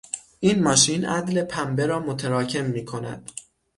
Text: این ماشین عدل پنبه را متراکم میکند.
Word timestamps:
این 0.39 0.63
ماشین 0.63 1.05
عدل 1.05 1.43
پنبه 1.43 1.85
را 1.85 1.99
متراکم 1.99 2.65
میکند. 2.65 3.31